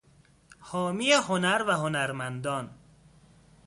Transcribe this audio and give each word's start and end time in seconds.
حامی 0.59 1.11
هنر 1.11 1.63
و 1.67 1.73
هنرمندان 1.77 2.69